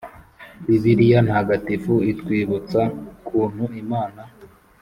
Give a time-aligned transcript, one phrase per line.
[0.61, 2.81] -bibiliya ntagatifu itwibutsa
[3.25, 4.21] ukuntu imana